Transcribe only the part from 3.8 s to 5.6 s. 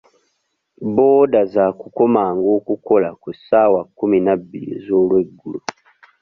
kkumi na bbiri ez'olweggulo.